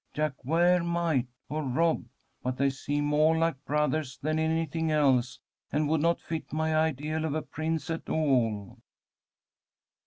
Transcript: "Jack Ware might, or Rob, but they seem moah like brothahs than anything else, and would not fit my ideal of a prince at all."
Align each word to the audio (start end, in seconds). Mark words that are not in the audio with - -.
"Jack 0.15 0.43
Ware 0.43 0.83
might, 0.83 1.27
or 1.47 1.61
Rob, 1.63 2.05
but 2.41 2.57
they 2.57 2.71
seem 2.71 3.05
moah 3.05 3.37
like 3.37 3.63
brothahs 3.65 4.17
than 4.17 4.39
anything 4.39 4.89
else, 4.89 5.39
and 5.71 5.87
would 5.89 6.01
not 6.01 6.19
fit 6.19 6.51
my 6.51 6.75
ideal 6.75 7.23
of 7.23 7.35
a 7.35 7.43
prince 7.43 7.87
at 7.91 8.09
all." 8.09 8.79